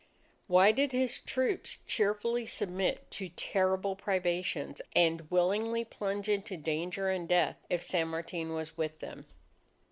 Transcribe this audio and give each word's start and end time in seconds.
Why 0.47 0.71
did 0.71 0.93
his 0.93 1.19
troops 1.19 1.77
cheerfully 1.85 2.47
submit 2.47 3.11
to 3.11 3.29
terrible 3.29 3.95
privations, 3.95 4.81
and 4.95 5.29
willingly 5.29 5.85
plunge 5.85 6.27
into 6.27 6.57
danger 6.57 7.09
and 7.11 7.27
death 7.27 7.57
if 7.69 7.83
San 7.83 8.07
Martin 8.07 8.53
was 8.55 8.75
with 8.75 8.97
them? 8.97 9.27